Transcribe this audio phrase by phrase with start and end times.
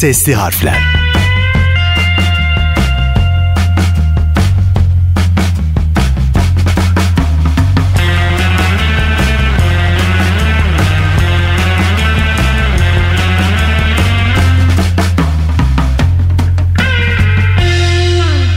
[0.00, 0.78] Sesli Harfler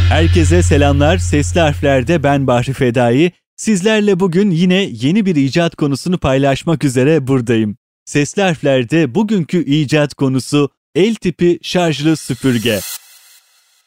[0.09, 1.17] Herkese selamlar.
[1.17, 3.31] Sesli harflerde ben Bahri Fedai.
[3.55, 7.77] Sizlerle bugün yine yeni bir icat konusunu paylaşmak üzere buradayım.
[8.05, 12.79] Sesli harflerde bugünkü icat konusu el tipi şarjlı süpürge.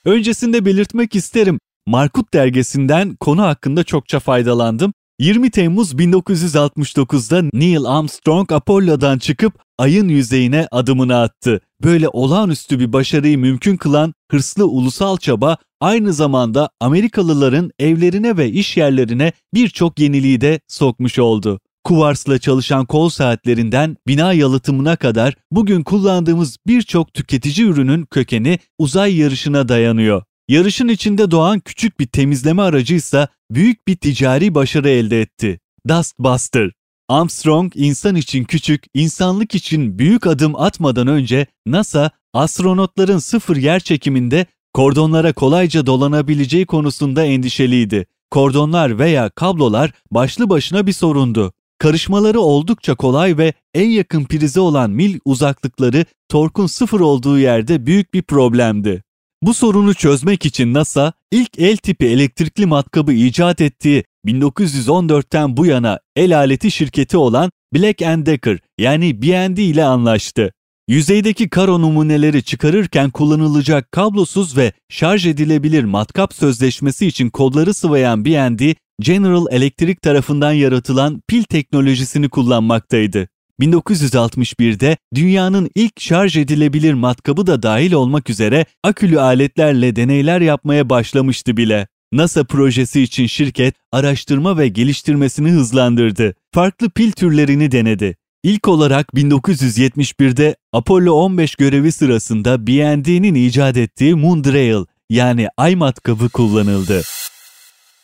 [0.05, 1.59] Öncesinde belirtmek isterim.
[1.87, 4.92] Markut dergisinden konu hakkında çokça faydalandım.
[5.19, 11.60] 20 Temmuz 1969'da Neil Armstrong Apollo'dan çıkıp ayın yüzeyine adımını attı.
[11.84, 18.77] Böyle olağanüstü bir başarıyı mümkün kılan hırslı ulusal çaba aynı zamanda Amerikalıların evlerine ve iş
[18.77, 21.60] yerlerine birçok yeniliği de sokmuş oldu.
[21.86, 29.68] Kuvarsla çalışan kol saatlerinden bina yalıtımına kadar bugün kullandığımız birçok tüketici ürünün kökeni uzay yarışına
[29.68, 30.23] dayanıyor.
[30.48, 35.60] Yarışın içinde doğan küçük bir temizleme aracıysa büyük bir ticari başarı elde etti.
[35.88, 36.70] Dustbuster.
[37.09, 44.46] Armstrong insan için küçük, insanlık için büyük adım atmadan önce NASA astronotların sıfır yer çekiminde
[44.74, 48.07] kordonlara kolayca dolanabileceği konusunda endişeliydi.
[48.30, 51.52] Kordonlar veya kablolar başlı başına bir sorundu.
[51.79, 58.15] Karışmaları oldukça kolay ve en yakın prize olan mil uzaklıkları torkun sıfır olduğu yerde büyük
[58.15, 59.02] bir problemdi.
[59.43, 66.00] Bu sorunu çözmek için NASA ilk el tipi elektrikli matkabı icat ettiği 1914'ten bu yana
[66.16, 70.53] el aleti şirketi olan Black Decker yani B&D ile anlaştı.
[70.88, 78.75] Yüzeydeki karo numuneleri çıkarırken kullanılacak kablosuz ve şarj edilebilir matkap sözleşmesi için kodları sıvayan B&D,
[79.00, 83.28] General Electric tarafından yaratılan pil teknolojisini kullanmaktaydı.
[83.60, 91.56] 1961'de dünyanın ilk şarj edilebilir matkabı da dahil olmak üzere akülü aletlerle deneyler yapmaya başlamıştı
[91.56, 91.88] bile.
[92.12, 96.34] NASA projesi için şirket araştırma ve geliştirmesini hızlandırdı.
[96.54, 98.16] Farklı pil türlerini denedi.
[98.46, 107.02] İlk olarak 1971'de Apollo 15 görevi sırasında B&D'nin icat ettiği Moondrail yani ay matkabı kullanıldı.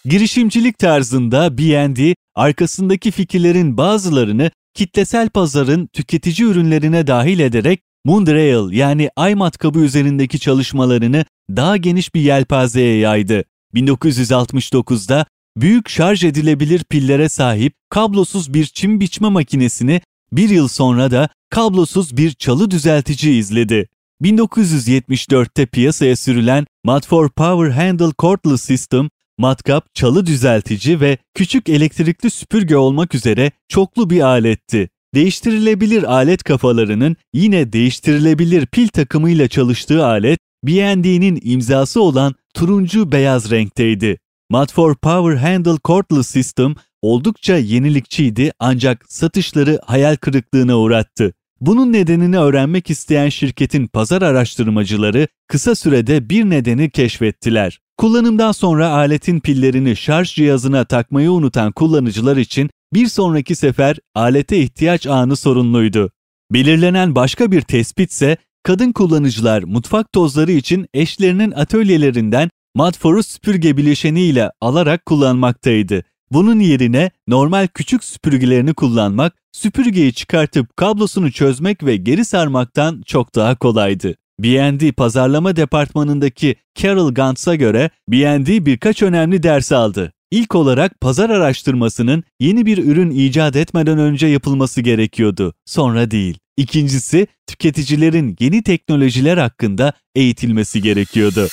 [0.04, 9.34] Girişimcilik tarzında B&D arkasındaki fikirlerin bazılarını kitlesel pazarın tüketici ürünlerine dahil ederek Moondrail yani ay
[9.34, 13.44] matkabı üzerindeki çalışmalarını daha geniş bir yelpazeye yaydı.
[13.74, 15.26] 1969'da
[15.56, 20.00] büyük şarj edilebilir pillere sahip kablosuz bir çim biçme makinesini
[20.32, 23.88] bir yıl sonra da kablosuz bir çalı düzeltici izledi.
[24.22, 32.76] 1974'te piyasaya sürülen Mat4 Power Handle Cordless System, matkap, çalı düzeltici ve küçük elektrikli süpürge
[32.76, 34.88] olmak üzere çoklu bir aletti.
[35.14, 44.18] Değiştirilebilir alet kafalarının yine değiştirilebilir pil takımıyla çalıştığı alet, B&D'nin imzası olan turuncu beyaz renkteydi.
[44.52, 51.32] Mat4 Power Handle Cordless System oldukça yenilikçiydi ancak satışları hayal kırıklığına uğrattı.
[51.60, 57.80] Bunun nedenini öğrenmek isteyen şirketin pazar araştırmacıları kısa sürede bir nedeni keşfettiler.
[57.96, 65.06] Kullanımdan sonra aletin pillerini şarj cihazına takmayı unutan kullanıcılar için bir sonraki sefer alete ihtiyaç
[65.06, 66.10] anı sorunluydu.
[66.52, 74.50] Belirlenen başka bir tespit ise kadın kullanıcılar mutfak tozları için eşlerinin atölyelerinden Madfor'u süpürge bileşeniyle
[74.60, 76.04] alarak kullanmaktaydı.
[76.32, 83.54] Bunun yerine normal küçük süpürgelerini kullanmak, süpürgeyi çıkartıp kablosunu çözmek ve geri sarmaktan çok daha
[83.54, 84.14] kolaydı.
[84.38, 90.12] B&D pazarlama departmanındaki Carol Gantz'a göre B&D birkaç önemli ders aldı.
[90.30, 96.38] İlk olarak pazar araştırmasının yeni bir ürün icat etmeden önce yapılması gerekiyordu, sonra değil.
[96.56, 101.48] İkincisi, tüketicilerin yeni teknolojiler hakkında eğitilmesi gerekiyordu.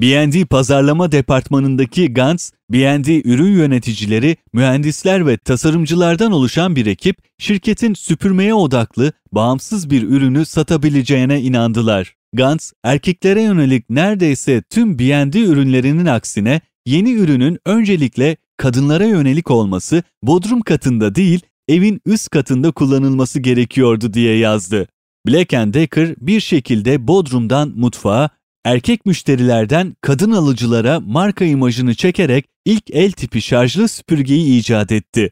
[0.00, 8.54] B&D pazarlama departmanındaki Gantz, B&D ürün yöneticileri, mühendisler ve tasarımcılardan oluşan bir ekip, şirketin süpürmeye
[8.54, 12.14] odaklı, bağımsız bir ürünü satabileceğine inandılar.
[12.32, 20.60] Gantz, erkeklere yönelik neredeyse tüm B&D ürünlerinin aksine yeni ürünün öncelikle kadınlara yönelik olması, bodrum
[20.60, 24.86] katında değil, evin üst katında kullanılması gerekiyordu diye yazdı.
[25.26, 28.30] Black Decker bir şekilde bodrumdan mutfağa,
[28.64, 35.30] erkek müşterilerden kadın alıcılara marka imajını çekerek ilk el tipi şarjlı süpürgeyi icat etti.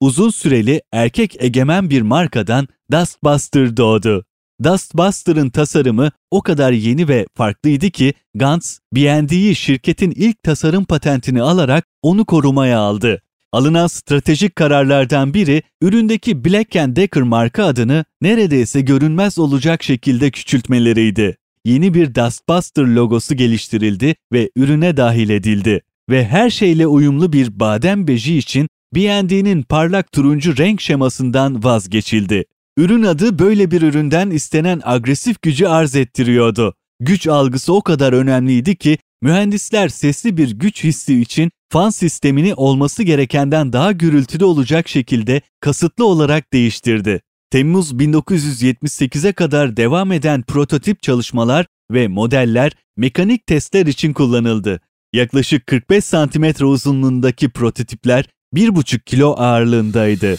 [0.00, 4.24] Uzun süreli erkek egemen bir markadan Dustbuster doğdu.
[4.64, 11.84] Dustbuster'ın tasarımı o kadar yeni ve farklıydı ki Gantz, B&D'yi şirketin ilk tasarım patentini alarak
[12.02, 13.22] onu korumaya aldı.
[13.52, 21.36] Alınan stratejik kararlardan biri üründeki Black Decker marka adını neredeyse görünmez olacak şekilde küçültmeleriydi.
[21.64, 25.80] Yeni bir Dustbuster logosu geliştirildi ve ürüne dahil edildi
[26.10, 32.44] ve her şeyle uyumlu bir badem beji için B&D'nin parlak turuncu renk şemasından vazgeçildi.
[32.76, 36.74] Ürün adı böyle bir üründen istenen agresif gücü arz ettiriyordu.
[37.00, 43.02] Güç algısı o kadar önemliydi ki mühendisler sesli bir güç hissi için fan sistemini olması
[43.02, 47.20] gerekenden daha gürültülü olacak şekilde kasıtlı olarak değiştirdi.
[47.52, 54.80] Temmuz 1978'e kadar devam eden prototip çalışmalar ve modeller mekanik testler için kullanıldı.
[55.12, 60.36] Yaklaşık 45 cm uzunluğundaki prototipler 1,5 kilo ağırlığındaydı.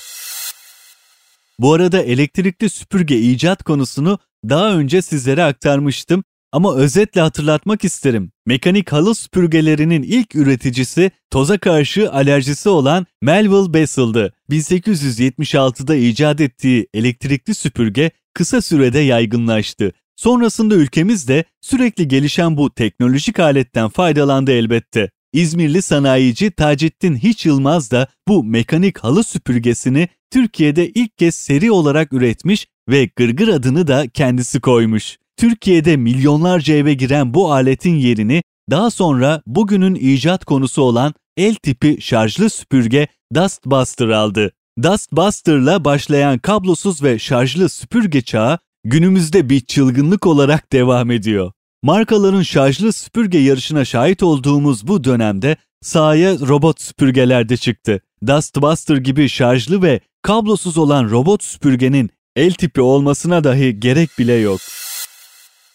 [1.60, 4.20] Bu arada elektrikli süpürge icat konusunu
[4.50, 8.32] daha önce sizlere aktarmıştım ama özetle hatırlatmak isterim.
[8.46, 14.34] Mekanik halı süpürgelerinin ilk üreticisi toza karşı alerjisi olan Melville Bessel'dı.
[14.50, 19.92] 1876'da icat ettiği elektrikli süpürge kısa sürede yaygınlaştı.
[20.16, 25.10] Sonrasında ülkemiz de sürekli gelişen bu teknolojik aletten faydalandı elbette.
[25.34, 32.14] İzmirli sanayici Taceddin Hiç Yılmaz da bu mekanik halı süpürgesini Türkiye'de ilk kez seri olarak
[32.14, 35.18] üretmiş ve Gırgır adını da kendisi koymuş.
[35.38, 41.98] Türkiye'de milyonlarca eve giren bu aletin yerini daha sonra bugünün icat konusu olan el tipi
[42.02, 44.52] şarjlı süpürge Dustbuster aldı.
[44.84, 51.52] Dustbuster'la başlayan kablosuz ve şarjlı süpürge çağı günümüzde bir çılgınlık olarak devam ediyor.
[51.84, 58.02] Markaların şarjlı süpürge yarışına şahit olduğumuz bu dönemde sahaya robot süpürgeler de çıktı.
[58.28, 64.60] Dustbuster gibi şarjlı ve kablosuz olan robot süpürgenin el tipi olmasına dahi gerek bile yok.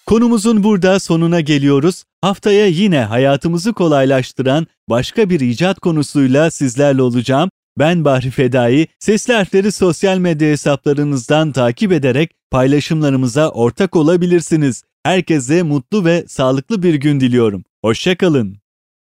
[0.08, 2.04] Konumuzun burada sonuna geliyoruz.
[2.20, 7.50] Haftaya yine hayatımızı kolaylaştıran başka bir icat konusuyla sizlerle olacağım.
[7.78, 14.82] Ben Bahri Fedai, Sesli Harfleri sosyal medya hesaplarınızdan takip ederek paylaşımlarımıza ortak olabilirsiniz.
[15.02, 17.64] Herkese mutlu ve sağlıklı bir gün diliyorum.
[17.84, 18.56] Hoşçakalın.